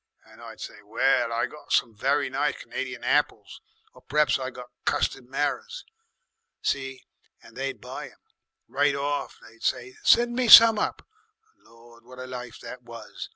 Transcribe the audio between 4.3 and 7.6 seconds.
I got custed marrers. See? And